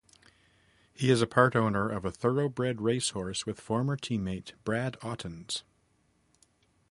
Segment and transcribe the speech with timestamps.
[0.95, 5.61] He is a part-owner of a thoroughbred racehorse with former teammate Brad Ottens.